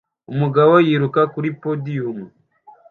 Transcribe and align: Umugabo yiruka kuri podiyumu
Umugabo 0.31 0.73
yiruka 0.87 1.21
kuri 1.33 1.49
podiyumu 1.61 2.25